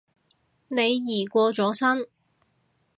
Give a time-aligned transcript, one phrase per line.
[0.67, 2.07] 李怡過咗身